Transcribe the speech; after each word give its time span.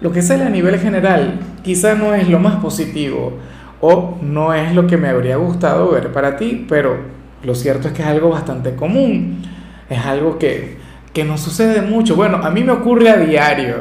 lo 0.00 0.12
que 0.12 0.22
sale 0.22 0.44
a 0.44 0.50
nivel 0.50 0.78
general 0.78 1.38
quizá 1.62 1.94
no 1.94 2.14
es 2.14 2.28
lo 2.28 2.38
más 2.38 2.56
positivo 2.56 3.38
o 3.80 4.18
no 4.22 4.54
es 4.54 4.74
lo 4.74 4.86
que 4.86 4.96
me 4.96 5.08
habría 5.08 5.36
gustado 5.36 5.90
ver 5.90 6.12
para 6.12 6.36
ti, 6.36 6.66
pero 6.68 6.96
lo 7.42 7.54
cierto 7.54 7.88
es 7.88 7.94
que 7.94 8.02
es 8.02 8.08
algo 8.08 8.30
bastante 8.30 8.74
común, 8.74 9.42
es 9.88 10.04
algo 10.04 10.38
que, 10.38 10.78
que 11.12 11.24
nos 11.24 11.40
sucede 11.40 11.82
mucho. 11.82 12.16
Bueno, 12.16 12.38
a 12.38 12.50
mí 12.50 12.64
me 12.64 12.72
ocurre 12.72 13.10
a 13.10 13.16
diario. 13.16 13.76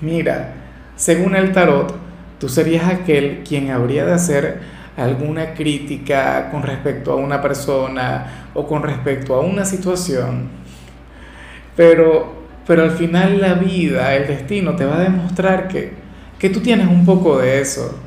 Mira, 0.00 0.54
según 0.96 1.36
el 1.36 1.52
tarot, 1.52 1.94
tú 2.38 2.48
serías 2.48 2.88
aquel 2.88 3.42
quien 3.46 3.70
habría 3.70 4.04
de 4.04 4.12
hacer 4.12 4.60
alguna 4.96 5.54
crítica 5.54 6.50
con 6.50 6.62
respecto 6.62 7.12
a 7.12 7.16
una 7.16 7.40
persona 7.40 8.48
o 8.54 8.66
con 8.66 8.82
respecto 8.82 9.34
a 9.34 9.40
una 9.40 9.64
situación, 9.64 10.48
pero 11.76 12.39
pero 12.70 12.84
al 12.84 12.92
final 12.92 13.40
la 13.40 13.54
vida, 13.54 14.14
el 14.14 14.28
destino 14.28 14.76
te 14.76 14.84
va 14.84 14.94
a 14.94 15.00
demostrar 15.00 15.66
que, 15.66 15.90
que 16.38 16.50
tú 16.50 16.60
tienes 16.60 16.86
un 16.86 17.04
poco 17.04 17.38
de 17.38 17.60
eso. 17.60 17.98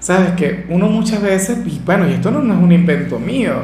Sabes 0.00 0.32
que 0.32 0.66
uno 0.70 0.88
muchas 0.88 1.22
veces, 1.22 1.58
y 1.64 1.80
bueno, 1.84 2.08
y 2.08 2.14
esto 2.14 2.32
no, 2.32 2.40
es 2.52 2.60
un 2.60 2.72
invento 2.72 3.20
mío, 3.20 3.54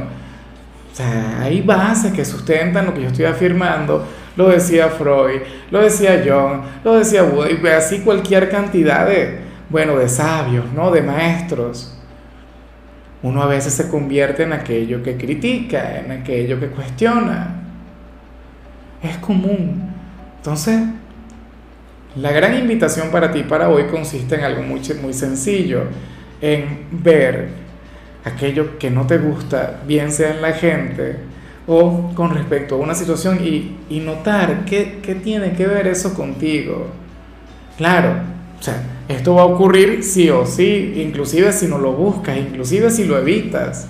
o 0.93 0.95
sea, 0.95 1.41
hay 1.43 1.61
bases 1.61 2.12
que 2.12 2.25
sustentan 2.25 2.87
lo 2.87 2.95
que 2.95 3.01
yo 3.01 3.09
estoy 3.09 3.25
afirmando, 3.25 4.07
lo 4.37 4.51
decía 4.51 4.87
Freud, 4.91 5.41
lo 5.73 5.81
decía 5.81 6.23
John, 6.25 6.62
lo 6.84 6.95
decía 7.01 7.25
Wood, 7.25 7.67
así 7.77 8.03
cualquier 8.03 8.49
cantidad 8.49 9.09
de, 9.09 9.41
bueno, 9.69 9.97
de 9.97 10.09
sabios, 10.09 10.67
¿no? 10.73 10.93
De 10.93 11.03
maestros. 11.03 11.99
Uno 13.25 13.43
a 13.43 13.47
veces 13.47 13.73
se 13.73 13.89
convierte 13.89 14.45
en 14.45 14.53
aquello 14.53 15.03
que 15.03 15.17
critica, 15.17 15.99
en 15.99 16.12
aquello 16.12 16.61
que 16.61 16.69
cuestiona. 16.69 17.57
Es 19.03 19.17
común. 19.17 19.88
Entonces, 20.39 20.81
la 22.17 22.33
gran 22.33 22.56
invitación 22.56 23.11
para 23.11 23.31
ti 23.31 23.42
para 23.42 23.69
hoy 23.69 23.84
consiste 23.84 24.36
en 24.36 24.44
algo 24.44 24.62
muy, 24.62 24.81
muy 25.00 25.12
sencillo, 25.12 25.83
en 26.41 26.86
ver 26.91 27.48
aquello 28.25 28.78
que 28.78 28.91
no 28.91 29.06
te 29.06 29.19
gusta, 29.19 29.83
bien 29.86 30.11
sea 30.11 30.31
en 30.31 30.42
la 30.42 30.53
gente 30.53 31.16
o 31.66 32.12
con 32.14 32.34
respecto 32.34 32.77
a 32.77 32.78
una 32.78 32.94
situación 32.94 33.39
y, 33.44 33.77
y 33.91 34.00
notar 34.00 34.64
qué, 34.64 35.00
qué, 35.03 35.14
tiene 35.14 35.53
que 35.53 35.66
ver 35.66 35.86
eso 35.86 36.14
contigo. 36.14 36.86
Claro, 37.77 38.14
o 38.59 38.62
sea, 38.62 38.83
esto 39.06 39.34
va 39.34 39.42
a 39.42 39.47
ocurrir 39.47 40.03
sí 40.03 40.31
o 40.31 40.47
sí, 40.47 40.94
inclusive 40.97 41.53
si 41.53 41.66
no 41.66 41.78
lo 41.78 41.92
buscas, 41.92 42.39
inclusive 42.39 42.91
si 42.91 43.05
lo 43.05 43.19
evitas. 43.19 43.86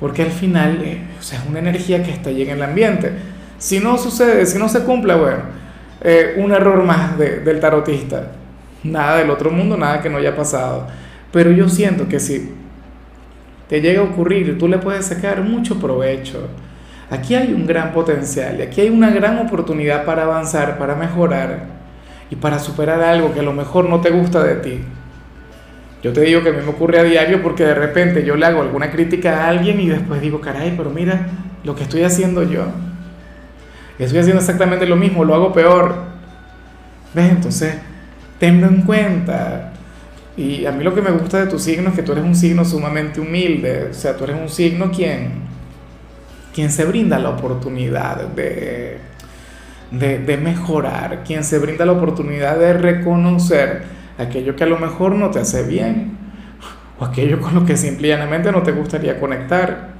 Porque 0.00 0.22
al 0.22 0.32
final, 0.32 0.82
eh, 0.84 1.00
o 1.18 1.22
sea, 1.22 1.38
es 1.38 1.46
una 1.48 1.60
energía 1.60 2.02
que 2.02 2.10
está 2.10 2.30
allí 2.30 2.42
en 2.42 2.50
el 2.50 2.62
ambiente 2.62 3.12
si 3.58 3.80
no 3.80 3.96
sucede, 3.98 4.46
si 4.46 4.58
no 4.58 4.68
se 4.68 4.84
cumple, 4.84 5.14
bueno, 5.14 5.38
eh, 6.02 6.34
un 6.36 6.52
error 6.52 6.82
más 6.84 7.18
del 7.18 7.58
tarotista. 7.60 8.32
Nada 8.84 9.18
del 9.18 9.30
otro 9.30 9.50
mundo, 9.50 9.76
nada 9.76 10.00
que 10.00 10.10
no 10.10 10.18
haya 10.18 10.36
pasado. 10.36 10.86
Pero 11.32 11.50
yo 11.50 11.68
siento 11.68 12.08
que 12.08 12.20
si 12.20 12.52
te 13.68 13.80
llega 13.80 14.00
a 14.00 14.04
ocurrir, 14.04 14.58
tú 14.58 14.68
le 14.68 14.78
puedes 14.78 15.06
sacar 15.06 15.42
mucho 15.42 15.78
provecho. 15.80 16.48
Aquí 17.10 17.34
hay 17.34 17.52
un 17.52 17.66
gran 17.66 17.92
potencial 17.92 18.58
y 18.58 18.62
aquí 18.62 18.80
hay 18.80 18.90
una 18.90 19.10
gran 19.10 19.38
oportunidad 19.38 20.04
para 20.04 20.24
avanzar, 20.24 20.78
para 20.78 20.94
mejorar 20.94 21.66
y 22.30 22.36
para 22.36 22.58
superar 22.58 23.00
algo 23.00 23.32
que 23.32 23.40
a 23.40 23.44
lo 23.44 23.52
mejor 23.52 23.88
no 23.88 24.00
te 24.00 24.10
gusta 24.10 24.42
de 24.42 24.56
ti. 24.56 24.80
Yo 26.02 26.12
te 26.12 26.20
digo 26.20 26.42
que 26.42 26.50
a 26.50 26.52
mí 26.52 26.58
me 26.62 26.70
ocurre 26.70 27.00
a 27.00 27.04
diario 27.04 27.42
porque 27.42 27.64
de 27.64 27.74
repente 27.74 28.24
yo 28.24 28.36
le 28.36 28.46
hago 28.46 28.60
alguna 28.60 28.90
crítica 28.90 29.44
a 29.44 29.48
alguien 29.48 29.80
y 29.80 29.88
después 29.88 30.20
digo, 30.20 30.40
caray, 30.40 30.74
pero 30.76 30.90
mira 30.90 31.26
lo 31.64 31.74
que 31.74 31.84
estoy 31.84 32.02
haciendo 32.02 32.42
yo 32.42 32.66
estoy 34.04 34.18
haciendo 34.18 34.40
exactamente 34.40 34.86
lo 34.86 34.96
mismo, 34.96 35.24
lo 35.24 35.34
hago 35.34 35.52
peor. 35.52 35.94
¿Ves? 37.14 37.30
Entonces, 37.30 37.74
tenlo 38.38 38.66
en 38.66 38.82
cuenta. 38.82 39.72
Y 40.36 40.66
a 40.66 40.72
mí 40.72 40.84
lo 40.84 40.94
que 40.94 41.00
me 41.00 41.10
gusta 41.10 41.38
de 41.38 41.46
tu 41.46 41.58
signo 41.58 41.88
es 41.88 41.94
que 41.94 42.02
tú 42.02 42.12
eres 42.12 42.24
un 42.24 42.36
signo 42.36 42.64
sumamente 42.64 43.20
humilde, 43.20 43.88
o 43.90 43.94
sea, 43.94 44.16
tú 44.16 44.24
eres 44.24 44.36
un 44.38 44.50
signo 44.50 44.90
quien, 44.90 45.32
quien 46.54 46.70
se 46.70 46.84
brinda 46.84 47.18
la 47.18 47.30
oportunidad 47.30 48.28
de, 48.28 48.98
de, 49.90 50.18
de 50.18 50.36
mejorar, 50.36 51.22
quien 51.24 51.42
se 51.42 51.58
brinda 51.58 51.86
la 51.86 51.92
oportunidad 51.92 52.58
de 52.58 52.74
reconocer 52.74 53.84
aquello 54.18 54.54
que 54.56 54.64
a 54.64 54.66
lo 54.66 54.78
mejor 54.78 55.14
no 55.14 55.30
te 55.30 55.38
hace 55.38 55.62
bien 55.62 56.18
o 56.98 57.04
aquello 57.04 57.40
con 57.40 57.54
lo 57.54 57.64
que 57.64 57.76
simplemente 57.76 58.52
no 58.52 58.62
te 58.62 58.72
gustaría 58.72 59.18
conectar. 59.18 59.95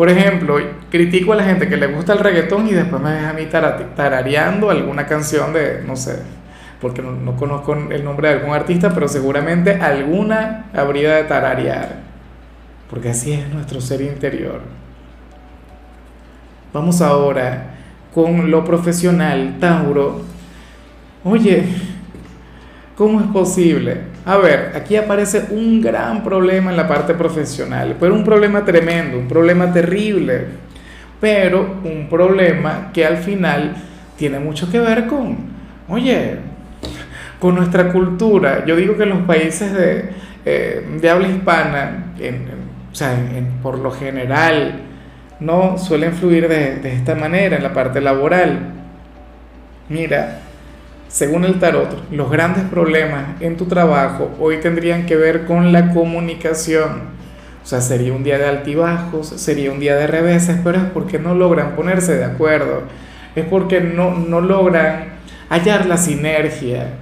Por 0.00 0.08
ejemplo, 0.08 0.56
critico 0.90 1.34
a 1.34 1.36
la 1.36 1.44
gente 1.44 1.68
que 1.68 1.76
le 1.76 1.86
gusta 1.86 2.14
el 2.14 2.20
reggaetón 2.20 2.66
y 2.66 2.70
después 2.70 3.02
me 3.02 3.10
deja 3.10 3.28
a 3.28 3.32
mí 3.34 3.44
tarareando 3.44 4.70
alguna 4.70 5.06
canción 5.06 5.52
de, 5.52 5.82
no 5.86 5.94
sé, 5.94 6.22
porque 6.80 7.02
no, 7.02 7.36
conozco 7.36 7.74
el 7.74 8.02
nombre 8.02 8.28
de 8.28 8.36
algún 8.36 8.54
artista, 8.54 8.94
pero 8.94 9.08
seguramente 9.08 9.74
alguna 9.74 10.70
habría 10.72 11.16
de 11.16 11.24
tararear, 11.24 11.96
porque 12.88 13.10
así 13.10 13.34
es 13.34 13.46
nuestro 13.50 13.78
ser 13.82 14.00
interior. 14.00 14.62
Vamos 16.72 17.02
ahora 17.02 17.74
con 18.14 18.50
lo 18.50 18.64
profesional, 18.64 19.58
Tauro. 19.60 20.22
Oye, 21.24 21.66
¿cómo 22.96 23.20
es 23.20 23.26
posible? 23.26 23.98
A 24.26 24.36
ver, 24.36 24.72
aquí 24.76 24.96
aparece 24.96 25.46
un 25.50 25.80
gran 25.80 26.22
problema 26.22 26.70
en 26.70 26.76
la 26.76 26.86
parte 26.86 27.14
profesional, 27.14 27.96
pero 27.98 28.14
un 28.14 28.22
problema 28.22 28.64
tremendo, 28.64 29.18
un 29.18 29.26
problema 29.26 29.72
terrible, 29.72 30.44
pero 31.20 31.78
un 31.82 32.06
problema 32.08 32.90
que 32.92 33.06
al 33.06 33.16
final 33.16 33.74
tiene 34.16 34.38
mucho 34.38 34.70
que 34.70 34.78
ver 34.78 35.06
con, 35.06 35.38
oye, 35.88 36.36
con 37.38 37.54
nuestra 37.54 37.90
cultura. 37.90 38.64
Yo 38.66 38.76
digo 38.76 38.96
que 38.96 39.06
los 39.06 39.22
países 39.22 39.72
de, 39.72 40.10
eh, 40.44 41.10
habla 41.10 41.28
hispana, 41.28 42.12
o 42.92 42.94
sea, 42.94 43.16
por 43.62 43.78
lo 43.78 43.90
general, 43.90 44.80
no 45.40 45.78
suelen 45.78 46.12
fluir 46.12 46.46
de, 46.46 46.76
de 46.76 46.92
esta 46.92 47.14
manera 47.14 47.56
en 47.56 47.62
la 47.62 47.72
parte 47.72 48.02
laboral. 48.02 48.58
Mira, 49.88 50.40
según 51.10 51.44
el 51.44 51.58
tarot, 51.58 52.08
los 52.12 52.30
grandes 52.30 52.62
problemas 52.64 53.40
en 53.40 53.56
tu 53.56 53.66
trabajo 53.66 54.30
hoy 54.38 54.58
tendrían 54.58 55.06
que 55.06 55.16
ver 55.16 55.44
con 55.44 55.72
la 55.72 55.92
comunicación. 55.92 57.10
O 57.64 57.66
sea, 57.66 57.80
sería 57.80 58.12
un 58.12 58.22
día 58.22 58.38
de 58.38 58.46
altibajos, 58.46 59.26
sería 59.26 59.72
un 59.72 59.80
día 59.80 59.96
de 59.96 60.06
reveses, 60.06 60.58
pero 60.62 60.78
es 60.78 60.84
porque 60.84 61.18
no 61.18 61.34
logran 61.34 61.74
ponerse 61.74 62.16
de 62.16 62.24
acuerdo. 62.24 62.84
Es 63.34 63.44
porque 63.44 63.80
no, 63.80 64.14
no 64.14 64.40
logran 64.40 65.06
hallar 65.48 65.86
la 65.86 65.96
sinergia. 65.96 66.94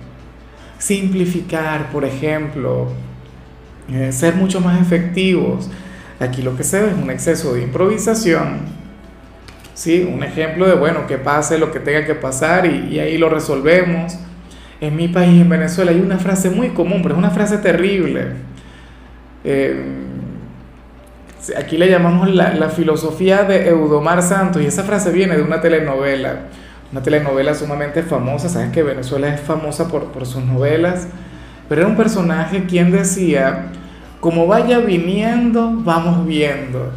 Simplificar, 0.78 1.90
por 1.90 2.06
ejemplo. 2.06 2.88
Eh, 3.92 4.10
ser 4.10 4.36
mucho 4.36 4.62
más 4.62 4.80
efectivos. 4.80 5.70
Aquí 6.18 6.40
lo 6.40 6.56
que 6.56 6.64
se 6.64 6.80
ve 6.80 6.88
es 6.88 6.96
un 6.96 7.10
exceso 7.10 7.52
de 7.52 7.62
improvisación 7.62 8.77
¿sí? 9.78 10.02
Un 10.12 10.24
ejemplo 10.24 10.66
de, 10.66 10.74
bueno, 10.74 11.06
que 11.06 11.18
pase 11.18 11.56
lo 11.56 11.70
que 11.70 11.78
tenga 11.78 12.04
que 12.04 12.16
pasar 12.16 12.66
y, 12.66 12.98
ahí 12.98 13.16
lo 13.16 13.28
resolvemos. 13.28 14.18
En 14.80 14.96
mi 14.96 15.06
país, 15.06 15.40
en 15.40 15.48
Venezuela, 15.48 15.92
hay 15.92 16.00
una 16.00 16.18
frase 16.18 16.50
muy 16.50 16.70
común, 16.70 17.00
pero 17.00 17.14
es 17.14 17.18
una 17.18 17.30
frase 17.30 17.58
terrible. 17.58 18.26
Eh, 19.44 19.76
aquí 21.56 21.78
le 21.78 21.88
llamamos 21.88 22.28
la, 22.28 22.68
filosofía 22.70 23.44
de 23.44 23.68
Eudomar 23.68 24.20
Santos 24.20 24.60
y 24.62 24.66
esa 24.66 24.82
frase 24.82 25.12
viene 25.12 25.36
de 25.36 25.42
una 25.42 25.60
telenovela, 25.60 26.40
una 26.90 27.02
telenovela 27.02 27.54
sumamente 27.54 28.02
famosa, 28.02 28.48
sabes 28.48 28.72
que 28.72 28.82
Venezuela 28.82 29.32
es 29.32 29.40
famosa 29.40 29.86
por, 29.86 30.06
por 30.06 30.26
sus 30.26 30.42
novelas, 30.42 31.06
pero 31.68 31.82
era 31.82 31.90
un 31.90 31.96
personaje 31.96 32.64
quien 32.64 32.90
decía, 32.90 33.66
como 34.18 34.48
vaya 34.48 34.78
viniendo, 34.80 35.72
vamos 35.72 36.26
viendo. 36.26 36.90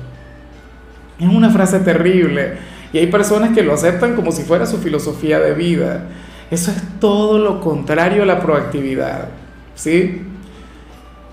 Es 1.19 1.27
una 1.27 1.51
frase 1.51 1.80
terrible 1.80 2.71
y 2.94 2.98
hay 2.98 3.08
personas 3.08 3.52
que 3.52 3.64
lo 3.64 3.74
aceptan 3.74 4.16
como 4.16 4.32
si 4.32 4.44
fuera 4.44 4.66
su 4.66 4.78
filosofía 4.78 5.40
de 5.40 5.54
vida. 5.54 6.08
Eso 6.50 6.72
es 6.72 6.82
todo 7.00 7.38
lo 7.40 7.62
contrario 7.62 8.24
a 8.24 8.26
la 8.26 8.40
proactividad, 8.40 9.30
¿sí? 9.74 10.24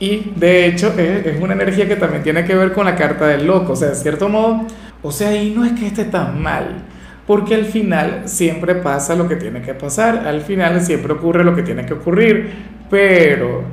Y 0.00 0.32
de 0.36 0.66
hecho 0.66 0.94
es, 0.96 1.40
una 1.40 1.54
energía 1.54 1.88
que 1.88 1.96
también 1.96 2.22
tiene 2.22 2.44
que 2.44 2.54
ver 2.54 2.72
con 2.72 2.86
la 2.86 2.94
carta 2.94 3.26
del 3.26 3.46
loco, 3.46 3.72
o 3.72 3.76
sea, 3.76 3.88
de 3.88 3.94
cierto 3.96 4.28
modo, 4.28 4.64
o 5.02 5.10
sea, 5.10 5.34
y 5.34 5.50
no 5.50 5.64
es 5.64 5.72
que 5.72 5.88
esté 5.88 6.04
tan 6.04 6.40
mal, 6.40 6.84
porque 7.26 7.56
al 7.56 7.64
final 7.64 8.22
siempre 8.26 8.76
pasa 8.76 9.16
lo 9.16 9.28
que 9.28 9.34
tiene 9.34 9.60
que 9.60 9.74
pasar, 9.74 10.26
al 10.26 10.42
final 10.42 10.80
siempre 10.80 11.12
ocurre 11.12 11.42
lo 11.42 11.56
que 11.56 11.62
tiene 11.62 11.84
que 11.84 11.94
ocurrir, 11.94 12.52
pero 12.88 13.64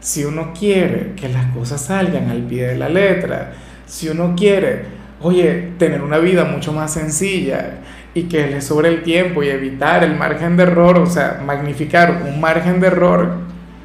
si 0.00 0.24
uno 0.24 0.52
quiere 0.52 1.14
que 1.16 1.30
las 1.30 1.46
cosas 1.54 1.80
salgan 1.80 2.28
al 2.28 2.42
pie 2.42 2.66
de 2.66 2.76
la 2.76 2.90
letra, 2.90 3.52
si 3.86 4.10
uno 4.10 4.34
quiere, 4.36 4.84
oye, 5.24 5.70
tener 5.78 6.02
una 6.02 6.18
vida 6.18 6.44
mucho 6.44 6.70
más 6.70 6.92
sencilla 6.92 7.78
y 8.12 8.24
que 8.24 8.46
le 8.46 8.60
sobre 8.60 8.90
el 8.90 9.02
tiempo 9.02 9.42
y 9.42 9.48
evitar 9.48 10.04
el 10.04 10.14
margen 10.16 10.56
de 10.58 10.64
error, 10.64 10.98
o 10.98 11.06
sea, 11.06 11.42
magnificar 11.44 12.22
un 12.28 12.40
margen 12.40 12.78
de 12.78 12.88
error, 12.88 13.38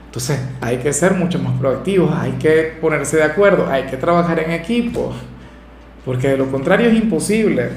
entonces 0.05 0.37
hay 0.59 0.77
que 0.77 0.91
ser 0.91 1.13
mucho 1.13 1.39
más 1.39 1.57
proactivos, 1.57 2.13
hay 2.13 2.33
que 2.33 2.73
ponerse 2.81 3.15
de 3.17 3.23
acuerdo, 3.23 3.69
hay 3.69 3.83
que 3.83 3.95
trabajar 3.95 4.39
en 4.39 4.51
equipo, 4.51 5.13
porque 6.03 6.27
de 6.27 6.37
lo 6.37 6.51
contrario 6.51 6.89
es 6.89 6.95
imposible. 6.95 7.69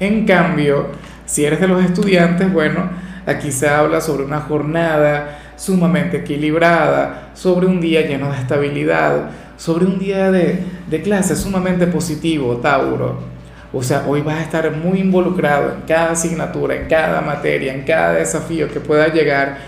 En 0.00 0.24
cambio, 0.24 0.86
si 1.26 1.44
eres 1.44 1.60
de 1.60 1.68
los 1.68 1.84
estudiantes, 1.84 2.50
bueno, 2.50 2.88
aquí 3.26 3.52
se 3.52 3.68
habla 3.68 4.00
sobre 4.00 4.24
una 4.24 4.40
jornada 4.40 5.43
sumamente 5.56 6.18
equilibrada, 6.18 7.30
sobre 7.34 7.66
un 7.66 7.80
día 7.80 8.06
lleno 8.06 8.30
de 8.30 8.38
estabilidad, 8.38 9.30
sobre 9.56 9.86
un 9.86 9.98
día 9.98 10.30
de, 10.30 10.60
de 10.88 11.02
clase 11.02 11.36
sumamente 11.36 11.86
positivo, 11.86 12.56
Tauro. 12.56 13.34
O 13.72 13.82
sea, 13.82 14.04
hoy 14.06 14.20
vas 14.22 14.36
a 14.36 14.42
estar 14.42 14.70
muy 14.70 15.00
involucrado 15.00 15.72
en 15.74 15.80
cada 15.86 16.12
asignatura, 16.12 16.76
en 16.76 16.86
cada 16.86 17.20
materia, 17.20 17.74
en 17.74 17.82
cada 17.82 18.12
desafío 18.12 18.68
que 18.68 18.78
pueda 18.78 19.08
llegar. 19.08 19.58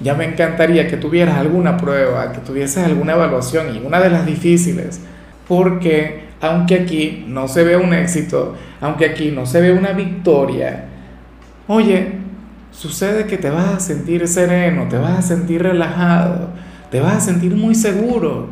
Ya 0.00 0.14
me 0.14 0.24
encantaría 0.24 0.88
que 0.88 0.96
tuvieras 0.96 1.36
alguna 1.36 1.76
prueba, 1.76 2.32
que 2.32 2.38
tuvieses 2.38 2.82
alguna 2.82 3.12
evaluación 3.12 3.76
y 3.76 3.86
una 3.86 4.00
de 4.00 4.08
las 4.08 4.24
difíciles, 4.24 5.00
porque 5.46 6.30
aunque 6.40 6.74
aquí 6.76 7.24
no 7.28 7.48
se 7.48 7.64
ve 7.64 7.76
un 7.76 7.92
éxito, 7.92 8.56
aunque 8.80 9.04
aquí 9.04 9.30
no 9.30 9.44
se 9.44 9.60
ve 9.60 9.72
una 9.72 9.92
victoria, 9.92 10.86
oye, 11.68 12.19
sucede 12.72 13.26
que 13.26 13.36
te 13.36 13.50
vas 13.50 13.68
a 13.74 13.80
sentir 13.80 14.26
sereno, 14.28 14.88
te 14.88 14.96
vas 14.96 15.18
a 15.18 15.22
sentir 15.22 15.62
relajado, 15.62 16.48
te 16.90 17.00
vas 17.00 17.14
a 17.14 17.20
sentir 17.20 17.54
muy 17.54 17.74
seguro. 17.74 18.48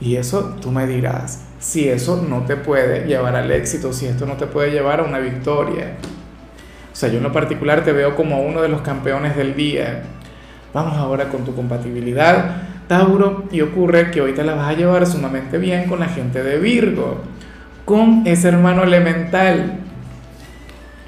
Y 0.00 0.16
eso 0.16 0.56
tú 0.60 0.70
me 0.70 0.86
dirás, 0.86 1.44
si 1.58 1.88
eso 1.88 2.24
no 2.28 2.42
te 2.42 2.56
puede 2.56 3.06
llevar 3.06 3.36
al 3.36 3.50
éxito, 3.50 3.92
si 3.92 4.06
esto 4.06 4.26
no 4.26 4.34
te 4.34 4.46
puede 4.46 4.70
llevar 4.70 5.00
a 5.00 5.04
una 5.04 5.18
victoria. 5.18 5.96
O 6.92 6.96
sea, 6.96 7.08
yo 7.08 7.18
en 7.18 7.24
lo 7.24 7.32
particular 7.32 7.84
te 7.84 7.92
veo 7.92 8.14
como 8.14 8.42
uno 8.42 8.62
de 8.62 8.68
los 8.68 8.82
campeones 8.82 9.36
del 9.36 9.56
día. 9.56 10.02
Vamos 10.72 10.96
ahora 10.96 11.28
con 11.28 11.44
tu 11.44 11.54
compatibilidad, 11.54 12.62
Tauro, 12.86 13.44
y 13.50 13.62
ocurre 13.62 14.10
que 14.10 14.20
hoy 14.20 14.32
te 14.32 14.44
la 14.44 14.54
vas 14.54 14.68
a 14.68 14.74
llevar 14.74 15.06
sumamente 15.06 15.58
bien 15.58 15.88
con 15.88 16.00
la 16.00 16.08
gente 16.08 16.42
de 16.42 16.58
Virgo, 16.58 17.22
con 17.84 18.22
ese 18.26 18.48
hermano 18.48 18.82
elemental, 18.82 19.78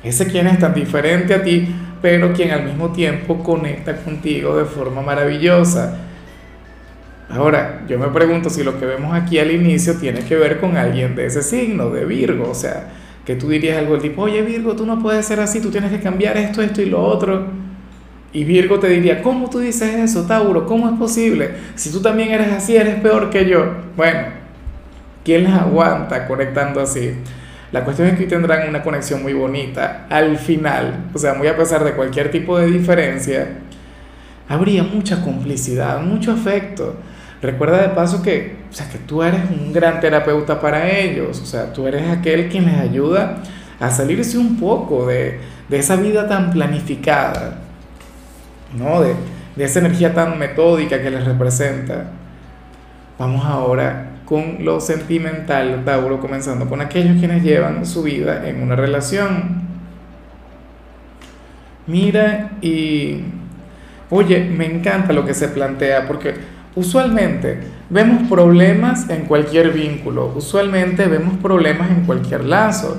ese 0.03 0.27
quien 0.27 0.47
es 0.47 0.59
tan 0.59 0.73
diferente 0.73 1.35
a 1.35 1.43
ti, 1.43 1.69
pero 2.01 2.33
quien 2.33 2.51
al 2.51 2.65
mismo 2.65 2.93
tiempo 2.93 3.43
conecta 3.43 3.97
contigo 3.97 4.57
de 4.57 4.65
forma 4.65 5.03
maravillosa 5.03 6.07
Ahora, 7.29 7.83
yo 7.89 7.99
me 7.99 8.07
pregunto 8.09 8.51
si 8.51 8.63
lo 8.63 8.79
que 8.79 8.87
vemos 8.87 9.13
aquí 9.15 9.39
al 9.39 9.51
inicio 9.51 9.95
tiene 9.95 10.21
que 10.21 10.37
ver 10.37 10.61
con 10.61 10.77
alguien 10.77 11.17
de 11.17 11.27
ese 11.27 11.43
signo, 11.43 11.91
de 11.91 12.05
Virgo, 12.05 12.51
o 12.51 12.55
sea, 12.55 12.89
que 13.25 13.35
tú 13.35 13.49
dirías 13.49 13.79
algo 13.79 13.95
del 13.95 14.03
tipo, 14.03 14.23
oye 14.23 14.43
Virgo, 14.43 14.77
tú 14.77 14.87
no 14.87 15.01
puedes 15.01 15.27
ser 15.27 15.41
así, 15.41 15.61
tú 15.61 15.71
tienes 15.71 15.91
que 15.91 16.01
cambiar 16.01 16.37
esto, 16.37 16.63
esto 16.63 16.81
y 16.81 16.87
lo 16.87 17.03
otro. 17.03 17.49
Y 18.33 18.45
Virgo 18.45 18.79
te 18.79 18.89
diría, 18.89 19.23
¿cómo 19.23 19.51
tú 19.51 19.59
dices 19.59 19.95
eso, 19.97 20.27
Tauro? 20.27 20.67
¿Cómo 20.67 20.89
es 20.89 20.97
posible? 20.99 21.51
Si 21.75 21.91
tú 21.91 22.01
también 22.01 22.31
eres 22.31 22.53
así, 22.53 22.77
eres 22.77 23.01
peor 23.01 23.31
que 23.31 23.49
yo. 23.49 23.75
Bueno, 23.97 24.29
¿quién 25.25 25.45
les 25.45 25.53
aguanta 25.53 26.29
conectando 26.29 26.81
así? 26.81 27.15
La 27.73 27.85
cuestión 27.85 28.09
es 28.09 28.19
que 28.19 28.27
tendrán 28.27 28.69
una 28.69 28.83
conexión 28.83 29.23
muy 29.23 29.33
bonita. 29.33 30.07
Al 30.09 30.39
final, 30.39 31.07
o 31.13 31.19
sea, 31.19 31.35
muy 31.35 31.49
a 31.49 31.57
pesar 31.57 31.85
de 31.85 31.93
cualquier 31.93 32.31
tipo 32.31 32.59
de 32.59 32.67
diferencia, 32.67 33.49
habría 34.49 34.83
mucha 34.83 35.21
complicidad, 35.23 36.01
mucho 36.01 36.33
afecto. 36.33 36.97
Recuerda 37.43 37.83
de 37.83 37.89
paso 37.89 38.23
que, 38.23 38.57
o 38.71 38.73
sea, 38.73 38.89
que 38.89 38.99
tú 38.99 39.23
eres 39.23 39.41
un 39.51 39.73
gran 39.73 40.01
terapeuta 40.01 40.61
para 40.61 40.89
ellos, 40.89 41.41
o 41.41 41.47
sea, 41.47 41.73
tú 41.73 41.87
eres 41.87 42.09
aquel 42.09 42.49
quien 42.49 42.67
les 42.67 42.77
ayuda 42.77 43.43
a 43.79 43.91
salirse 43.91 44.39
un 44.39 44.59
poco 44.59 45.07
de, 45.07 45.39
de 45.69 45.79
esa 45.79 45.97
vida 45.97 46.27
tan 46.29 46.51
planificada, 46.51 47.59
¿no? 48.77 49.03
De, 49.03 49.15
de 49.55 49.65
esa 49.65 49.81
energía 49.81 50.15
tan 50.15 50.39
metódica 50.39 51.03
que 51.03 51.11
les 51.11 51.25
representa. 51.25 52.11
Vamos 53.19 53.45
ahora 53.45 54.16
con 54.27 54.59
lo 54.65 54.81
sentimental, 54.81 55.83
Tauro, 55.87 56.21
comenzando 56.21 56.69
con 56.69 56.83
aquellos 56.83 57.19
quienes 57.19 57.43
llevan 57.43 57.87
su 57.87 58.03
vida 58.03 58.47
en 58.47 58.63
una 58.63 58.77
relación. 58.77 59.63
Mira 61.87 62.51
y, 62.61 63.23
oye, 64.11 64.45
me 64.45 64.67
encanta 64.67 65.15
lo 65.15 65.25
que 65.25 65.33
se 65.33 65.49
plantea 65.49 66.07
porque 66.07 66.35
Usualmente 66.77 67.59
vemos 67.89 68.29
problemas 68.29 69.09
en 69.09 69.25
cualquier 69.25 69.73
vínculo, 69.73 70.31
usualmente 70.37 71.07
vemos 71.09 71.39
problemas 71.39 71.91
en 71.91 72.05
cualquier 72.05 72.45
lazo, 72.45 72.99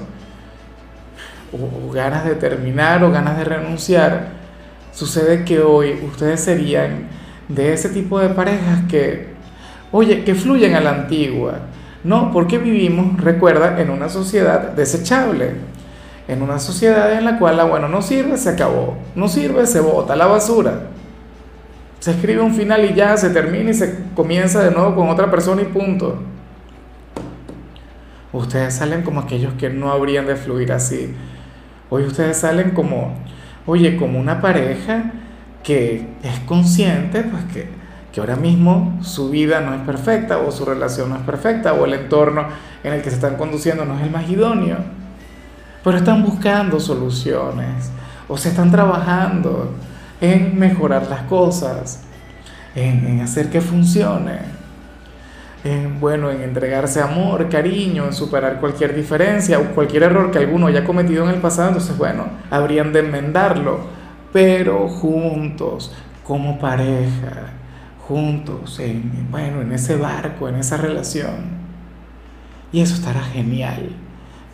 o, 1.53 1.91
ganas 1.93 2.25
de 2.25 2.33
terminar 2.33 3.03
o 3.03 3.11
ganas 3.11 3.37
de 3.37 3.43
renunciar. 3.43 4.29
Sucede 4.91 5.45
que 5.45 5.59
hoy 5.59 5.91
ustedes 6.07 6.41
serían 6.41 7.07
de 7.49 7.73
ese 7.73 7.89
tipo 7.89 8.19
de 8.19 8.29
parejas 8.29 8.81
que, 8.89 9.36
oye, 9.91 10.23
que 10.23 10.35
fluyen 10.35 10.75
a 10.75 10.81
la 10.81 10.91
antigua, 10.91 11.59
¿no? 12.03 12.31
Porque 12.31 12.57
vivimos, 12.57 13.21
recuerda, 13.21 13.79
en 13.81 13.89
una 13.89 14.09
sociedad 14.09 14.71
desechable, 14.71 15.53
en 16.27 16.41
una 16.41 16.59
sociedad 16.59 17.13
en 17.13 17.25
la 17.25 17.39
cual 17.39 17.57
la 17.57 17.63
bueno 17.63 17.87
no 17.87 18.01
sirve, 18.01 18.37
se 18.37 18.49
acabó, 18.49 18.97
no 19.15 19.27
sirve, 19.27 19.65
se 19.65 19.79
bota 19.79 20.15
la 20.15 20.27
basura. 20.27 20.87
Se 21.99 22.11
escribe 22.11 22.41
un 22.41 22.53
final 22.53 22.85
y 22.85 22.93
ya 22.93 23.17
se 23.17 23.29
termina 23.29 23.71
y 23.71 23.73
se 23.73 23.97
comienza 24.15 24.63
de 24.63 24.71
nuevo 24.71 24.95
con 24.95 25.09
otra 25.09 25.31
persona 25.31 25.61
y 25.61 25.65
punto. 25.65 26.21
Ustedes 28.33 28.75
salen 28.75 29.01
como 29.01 29.21
aquellos 29.21 29.53
que 29.53 29.69
no 29.69 29.91
habrían 29.91 30.27
de 30.27 30.35
fluir 30.35 30.71
así. 30.71 31.15
Hoy 31.89 32.03
ustedes 32.03 32.37
salen 32.37 32.71
como, 32.71 33.15
oye, 33.65 33.95
como 33.97 34.19
una 34.19 34.41
pareja 34.41 35.11
que 35.63 36.05
es 36.21 36.39
consciente, 36.45 37.23
pues 37.23 37.43
que, 37.45 37.76
que 38.17 38.21
ahora 38.21 38.35
mismo 38.35 38.97
su 39.03 39.29
vida 39.29 39.61
no 39.61 39.75
es 39.75 39.81
perfecta 39.81 40.39
o 40.39 40.51
su 40.51 40.65
relación 40.65 41.11
no 41.11 41.17
es 41.17 41.21
perfecta 41.21 41.73
o 41.73 41.85
el 41.85 41.93
entorno 41.93 42.47
en 42.83 42.93
el 42.93 43.03
que 43.03 43.11
se 43.11 43.17
están 43.17 43.35
conduciendo 43.35 43.85
no 43.85 43.95
es 43.95 44.01
el 44.01 44.09
más 44.09 44.27
idóneo. 44.27 44.77
Pero 45.83 45.97
están 45.97 46.23
buscando 46.23 46.79
soluciones 46.79 47.91
o 48.27 48.35
se 48.35 48.49
están 48.49 48.71
trabajando 48.71 49.71
en 50.19 50.57
mejorar 50.57 51.05
las 51.07 51.21
cosas, 51.23 52.05
en, 52.73 53.21
hacer 53.21 53.51
que 53.51 53.61
funcione, 53.61 54.39
en, 55.63 55.99
bueno, 55.99 56.31
en 56.31 56.41
entregarse 56.41 56.99
amor, 56.99 57.49
cariño, 57.49 58.05
en 58.05 58.13
superar 58.13 58.59
cualquier 58.59 58.95
diferencia 58.95 59.59
o 59.59 59.75
cualquier 59.75 60.01
error 60.01 60.31
que 60.31 60.39
alguno 60.39 60.65
haya 60.65 60.83
cometido 60.83 61.23
en 61.25 61.35
el 61.35 61.39
pasado, 61.39 61.67
entonces, 61.67 61.95
bueno, 61.95 62.25
habrían 62.49 62.91
de 62.93 63.01
enmendarlo, 63.01 63.81
pero 64.33 64.87
juntos, 64.87 65.93
como 66.23 66.57
pareja, 66.57 67.53
juntos, 68.07 68.79
en, 68.79 69.27
bueno, 69.29 69.61
en 69.61 69.71
ese 69.73 69.97
barco, 69.97 70.47
en 70.47 70.55
esa 70.55 70.77
relación. 70.77 71.57
Y 72.71 72.81
eso 72.81 72.95
estará 72.95 73.21
genial, 73.21 73.89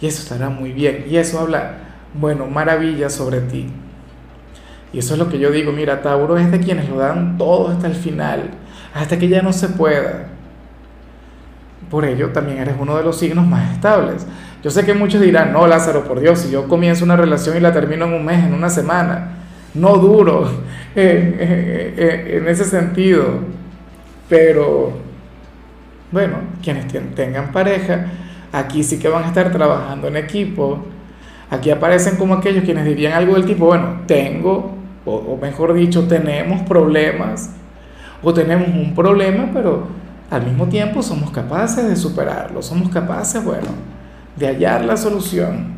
y 0.01 0.07
eso 0.07 0.22
estará 0.24 0.50
muy 0.50 0.72
bien, 0.72 1.05
y 1.07 1.17
eso 1.17 1.39
habla, 1.39 1.77
bueno, 2.13 2.48
maravilla 2.48 3.10
sobre 3.10 3.41
ti. 3.41 3.67
Y 4.91 5.00
eso 5.00 5.13
es 5.13 5.19
lo 5.19 5.29
que 5.29 5.39
yo 5.39 5.51
digo, 5.51 5.72
mira, 5.72 6.01
Tauro 6.01 6.38
es 6.38 6.51
de 6.51 6.60
quienes 6.60 6.89
lo 6.89 6.98
dan 6.98 7.38
todo 7.38 7.69
hasta 7.69 7.88
el 7.88 7.95
final, 7.95 8.51
hasta 8.93 9.17
que 9.17 9.27
ya 9.27 9.41
no 9.41 9.53
se 9.53 9.69
pueda. 9.69 10.27
Por 11.89 12.05
ello 12.05 12.29
también 12.29 12.60
eres 12.60 12.75
uno 12.79 12.98
de 12.98 13.03
los 13.03 13.17
signos 13.17 13.45
más 13.45 13.74
estables. 13.74 14.25
Yo 14.63 14.72
sé 14.72 14.86
que 14.86 14.93
muchos 14.93 15.22
dirán, 15.22 15.51
no, 15.51 15.67
Lázaro, 15.67 16.05
por 16.05 16.19
Dios, 16.19 16.39
si 16.39 16.51
yo 16.51 16.67
comienzo 16.67 17.05
una 17.05 17.17
relación 17.17 17.57
y 17.57 17.60
la 17.60 17.74
termino 17.74 18.05
en 18.05 18.13
un 18.13 18.25
mes, 18.25 18.43
en 18.43 18.53
una 18.53 18.69
semana, 18.69 19.42
no 19.74 19.98
duro 19.98 20.50
en 20.96 22.48
ese 22.48 22.65
sentido. 22.65 23.39
Pero, 24.30 24.94
bueno, 26.12 26.38
quienes 26.62 26.88
tengan 27.15 27.51
pareja, 27.51 28.06
aquí 28.51 28.84
sí 28.84 29.00
que 29.00 29.10
van 29.10 29.25
a 29.25 29.27
estar 29.27 29.51
trabajando 29.51 30.08
en 30.08 30.18
equipo. 30.18 30.86
Aquí 31.50 31.70
aparecen 31.70 32.15
como 32.15 32.34
aquellos 32.34 32.63
quienes 32.63 32.86
dirían 32.86 33.13
algo 33.13 33.34
del 33.34 33.46
tipo, 33.46 33.65
bueno, 33.65 34.01
tengo 34.08 34.74
o, 35.06 35.38
mejor 35.42 35.74
dicho, 35.74 36.08
tenemos 36.08 36.62
problemas 36.62 37.51
o 38.22 38.34
tenemos 38.34 38.70
un 38.70 38.96
problema, 38.96 39.50
pero 39.53 39.88
al 40.30 40.46
mismo 40.46 40.68
tiempo 40.68 41.03
somos 41.03 41.30
capaces 41.30 41.88
de 41.88 41.96
superarlo, 41.96 42.62
somos 42.62 42.89
capaces, 42.89 43.44
bueno, 43.44 43.68
de 44.38 44.48
hallar 44.48 44.86
la 44.86 44.96
solución. 44.96 45.74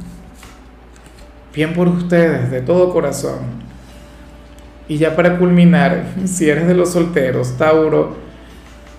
Bien 1.53 1.73
por 1.73 1.87
ustedes, 1.87 2.51
de 2.51 2.61
todo 2.61 2.93
corazón. 2.93 3.65
Y 4.87 4.97
ya 4.97 5.15
para 5.15 5.37
culminar, 5.37 6.03
si 6.25 6.49
eres 6.49 6.67
de 6.67 6.75
los 6.75 6.91
solteros, 6.91 7.57
Tauro, 7.57 8.15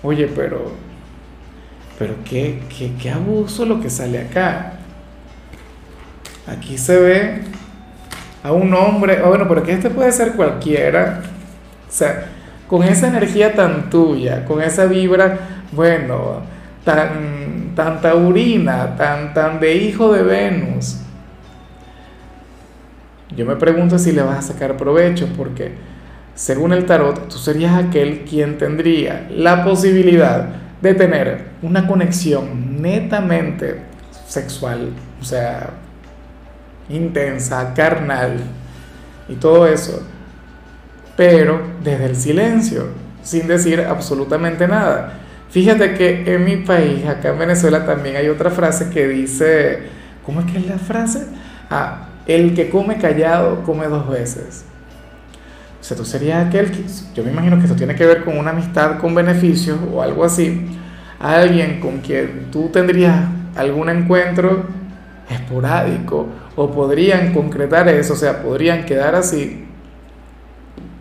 oye, 0.03 0.29
pero, 0.35 0.73
pero 1.97 2.15
qué, 2.25 2.59
qué, 2.77 2.91
qué 3.01 3.09
abuso 3.11 3.65
lo 3.65 3.79
que 3.79 3.89
sale 3.89 4.19
acá. 4.19 4.73
Aquí 6.45 6.77
se 6.77 6.99
ve 6.99 7.41
a 8.43 8.51
un 8.51 8.73
hombre, 8.73 9.21
o 9.21 9.29
bueno, 9.29 9.47
pero 9.47 9.63
que 9.63 9.73
este 9.73 9.89
puede 9.89 10.11
ser 10.11 10.33
cualquiera, 10.33 11.21
o 11.87 11.91
sea, 11.91 12.25
con 12.67 12.83
esa 12.83 13.07
energía 13.07 13.53
tan 13.53 13.89
tuya, 13.89 14.45
con 14.45 14.61
esa 14.61 14.85
vibra, 14.85 15.39
bueno, 15.71 16.41
tan, 16.83 17.73
tan 17.75 18.01
taurina, 18.01 18.95
tan, 18.97 19.33
tan 19.33 19.59
de 19.59 19.75
hijo 19.75 20.13
de 20.13 20.23
Venus, 20.23 20.99
yo 23.35 23.45
me 23.45 23.55
pregunto 23.55 23.99
si 23.99 24.11
le 24.11 24.21
vas 24.21 24.37
a 24.37 24.53
sacar 24.53 24.77
provecho, 24.77 25.27
porque 25.35 25.73
según 26.35 26.71
el 26.71 26.85
tarot, 26.85 27.29
tú 27.29 27.37
serías 27.37 27.75
aquel 27.75 28.21
quien 28.21 28.57
tendría 28.57 29.27
la 29.31 29.63
posibilidad 29.63 30.47
de 30.81 30.93
tener 30.93 31.45
una 31.61 31.87
conexión 31.87 32.81
netamente 32.81 33.81
sexual, 34.27 34.91
o 35.19 35.23
sea, 35.25 35.71
intensa, 36.89 37.73
carnal 37.73 38.37
y 39.27 39.35
todo 39.35 39.67
eso, 39.67 40.03
pero 41.15 41.61
desde 41.83 42.05
el 42.05 42.15
silencio, 42.15 42.89
sin 43.23 43.47
decir 43.47 43.81
absolutamente 43.81 44.67
nada. 44.67 45.19
Fíjate 45.49 45.95
que 45.95 46.35
en 46.35 46.45
mi 46.45 46.57
país, 46.57 47.05
acá 47.05 47.29
en 47.29 47.39
Venezuela, 47.39 47.85
también 47.85 48.15
hay 48.15 48.29
otra 48.29 48.51
frase 48.51 48.89
que 48.89 49.07
dice, 49.07 49.79
¿cómo 50.25 50.41
es 50.41 50.51
que 50.51 50.59
es 50.59 50.67
la 50.67 50.77
frase? 50.77 51.25
Ah, 51.69 52.09
el 52.27 52.53
que 52.53 52.69
come 52.69 52.97
callado 52.97 53.63
come 53.63 53.87
dos 53.87 54.09
veces. 54.09 54.65
O 55.79 55.83
sea, 55.83 55.95
tú 55.95 56.05
serías 56.05 56.47
aquel 56.47 56.71
que, 56.71 56.83
yo 57.15 57.23
me 57.23 57.31
imagino 57.31 57.57
que 57.57 57.63
esto 57.63 57.75
tiene 57.75 57.95
que 57.95 58.05
ver 58.05 58.23
con 58.23 58.37
una 58.37 58.51
amistad 58.51 58.99
con 58.99 59.15
beneficios 59.15 59.77
o 59.93 60.01
algo 60.01 60.25
así, 60.25 60.67
alguien 61.19 61.79
con 61.79 61.99
quien 61.99 62.47
tú 62.51 62.69
tendrías 62.69 63.15
algún 63.55 63.89
encuentro 63.89 64.65
esporádico 65.29 66.27
o 66.55 66.71
podrían 66.71 67.33
concretar 67.33 67.87
eso, 67.89 68.13
o 68.13 68.17
sea, 68.17 68.41
podrían 68.41 68.85
quedar 68.85 69.15
así. 69.15 69.65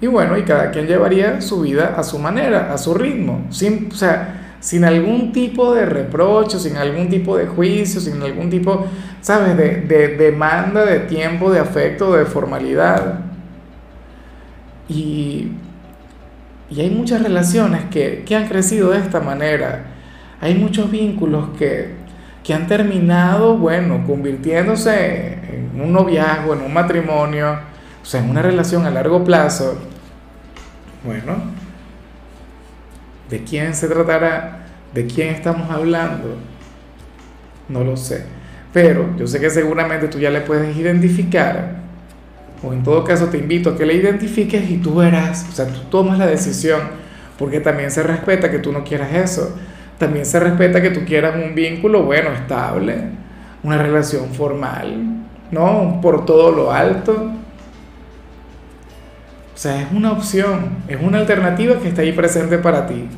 Y 0.00 0.06
bueno, 0.06 0.36
y 0.36 0.42
cada 0.42 0.70
quien 0.70 0.86
llevaría 0.86 1.40
su 1.40 1.62
vida 1.62 1.94
a 1.96 2.02
su 2.02 2.18
manera, 2.18 2.72
a 2.72 2.78
su 2.78 2.92
ritmo, 2.94 3.46
sin, 3.50 3.88
o 3.90 3.94
sea, 3.94 4.56
sin 4.60 4.84
algún 4.84 5.32
tipo 5.32 5.74
de 5.74 5.86
reproche, 5.86 6.58
sin 6.58 6.76
algún 6.76 7.08
tipo 7.08 7.36
de 7.36 7.46
juicio, 7.46 8.00
sin 8.00 8.20
algún 8.22 8.50
tipo, 8.50 8.86
¿sabes?, 9.26 9.56
de, 9.56 9.80
de 9.80 10.16
demanda 10.16 10.84
de 10.84 11.00
tiempo, 11.00 11.50
de 11.50 11.58
afecto, 11.58 12.14
de 12.14 12.26
formalidad. 12.26 13.22
Y, 14.88 15.50
y 16.70 16.80
hay 16.80 16.90
muchas 16.90 17.20
relaciones 17.24 17.86
que, 17.90 18.22
que 18.24 18.36
han 18.36 18.46
crecido 18.46 18.90
de 18.90 18.98
esta 18.98 19.18
manera. 19.18 19.86
Hay 20.40 20.54
muchos 20.54 20.92
vínculos 20.92 21.48
que, 21.58 21.90
que 22.44 22.54
han 22.54 22.68
terminado, 22.68 23.56
bueno, 23.56 24.06
convirtiéndose 24.06 25.32
en 25.72 25.80
un 25.80 25.92
noviazgo, 25.92 26.54
en 26.54 26.60
un 26.60 26.72
matrimonio, 26.72 27.58
o 28.00 28.04
sea, 28.04 28.20
en 28.20 28.30
una 28.30 28.42
relación 28.42 28.86
a 28.86 28.90
largo 28.90 29.24
plazo. 29.24 29.76
Bueno, 31.04 31.34
¿de 33.28 33.42
quién 33.42 33.74
se 33.74 33.88
tratará? 33.88 34.66
¿De 34.94 35.04
quién 35.04 35.34
estamos 35.34 35.68
hablando? 35.68 36.36
No 37.68 37.82
lo 37.82 37.96
sé. 37.96 38.35
Pero 38.76 39.16
yo 39.16 39.26
sé 39.26 39.40
que 39.40 39.48
seguramente 39.48 40.06
tú 40.08 40.18
ya 40.18 40.28
le 40.28 40.42
puedes 40.42 40.76
identificar, 40.76 41.76
o 42.62 42.74
en 42.74 42.82
todo 42.82 43.04
caso 43.04 43.28
te 43.28 43.38
invito 43.38 43.70
a 43.70 43.76
que 43.78 43.86
le 43.86 43.94
identifiques 43.94 44.68
y 44.68 44.76
tú 44.76 44.96
verás, 44.96 45.46
o 45.48 45.52
sea, 45.52 45.66
tú 45.66 45.80
tomas 45.90 46.18
la 46.18 46.26
decisión, 46.26 46.82
porque 47.38 47.60
también 47.60 47.90
se 47.90 48.02
respeta 48.02 48.50
que 48.50 48.58
tú 48.58 48.72
no 48.72 48.84
quieras 48.84 49.14
eso 49.14 49.56
también 49.98 50.26
se 50.26 50.38
respeta 50.38 50.82
que 50.82 50.90
tú 50.90 51.04
quieras 51.06 51.36
un 51.42 51.54
vínculo, 51.54 52.02
bueno, 52.02 52.30
estable, 52.32 52.96
una 53.62 53.78
relación 53.78 54.26
formal, 54.34 55.24
¿no? 55.50 56.00
Por 56.02 56.26
todo 56.26 56.50
lo 56.50 56.70
alto. 56.70 57.30
O 59.54 59.58
sea, 59.58 59.80
es 59.80 59.88
una 59.90 60.12
opción, 60.12 60.82
es 60.86 60.98
una 61.00 61.18
alternativa 61.18 61.76
que 61.76 61.88
está 61.88 62.02
ahí 62.02 62.12
presente 62.12 62.58
para 62.58 62.86
ti. 62.86 63.08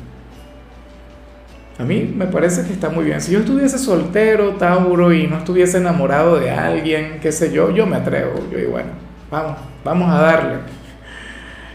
A 1.79 1.85
mí 1.85 2.13
me 2.13 2.27
parece 2.27 2.63
que 2.65 2.73
está 2.73 2.89
muy 2.89 3.05
bien. 3.05 3.21
Si 3.21 3.31
yo 3.31 3.39
estuviese 3.39 3.77
soltero, 3.77 4.55
Tauro, 4.55 5.13
y 5.13 5.27
no 5.27 5.37
estuviese 5.37 5.77
enamorado 5.77 6.37
de 6.37 6.51
alguien, 6.51 7.19
qué 7.21 7.31
sé 7.31 7.53
yo, 7.53 7.73
yo 7.73 7.85
me 7.85 7.95
atrevo. 7.95 8.33
Yo 8.51 8.57
digo, 8.57 8.71
bueno, 8.71 8.89
vamos, 9.31 9.57
vamos 9.85 10.09
a 10.11 10.19
darle. 10.19 10.55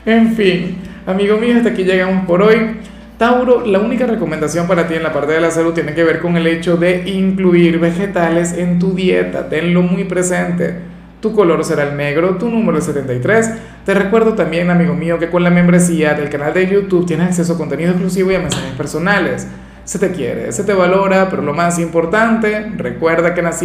En 0.05 0.35
fin, 0.35 0.77
amigo 1.07 1.39
mío, 1.39 1.57
hasta 1.57 1.71
aquí 1.71 1.85
llegamos 1.85 2.27
por 2.27 2.43
hoy. 2.43 2.77
Tauro, 3.17 3.65
la 3.65 3.79
única 3.79 4.07
recomendación 4.07 4.67
para 4.67 4.87
ti 4.87 4.93
en 4.93 5.03
la 5.05 5.11
parte 5.11 5.33
de 5.33 5.41
la 5.41 5.51
salud 5.51 5.73
tiene 5.73 5.95
que 5.95 6.05
ver 6.05 6.21
con 6.21 6.37
el 6.37 6.47
hecho 6.49 6.77
de 6.77 7.09
incluir 7.09 7.79
vegetales 7.79 8.53
en 8.53 8.79
tu 8.79 8.95
dieta. 8.95 9.49
Tenlo 9.49 9.81
muy 9.81 10.05
presente. 10.05 10.81
Tu 11.23 11.35
color 11.35 11.65
será 11.65 11.85
el 11.85 11.97
negro, 11.97 12.37
tu 12.37 12.51
número 12.51 12.77
es 12.77 12.85
73. 12.85 13.53
Te 13.87 13.95
recuerdo 13.95 14.35
también, 14.35 14.69
amigo 14.69 14.93
mío, 14.93 15.19
que 15.19 15.31
con 15.31 15.43
la 15.43 15.49
membresía 15.49 16.13
del 16.13 16.29
canal 16.29 16.53
de 16.53 16.69
YouTube 16.69 17.07
tienes 17.07 17.29
acceso 17.29 17.55
a 17.55 17.57
contenido 17.57 17.93
exclusivo 17.93 18.31
y 18.33 18.35
a 18.35 18.41
mensajes 18.41 18.73
personales. 18.73 19.49
Se 19.85 19.99
te 19.99 20.12
quiere, 20.12 20.50
se 20.53 20.64
te 20.64 20.73
valora, 20.73 21.29
pero 21.29 21.43
lo 21.43 21.53
más 21.53 21.79
importante, 21.79 22.73
recuerda 22.76 23.35
que 23.35 23.43
nacimos 23.43 23.64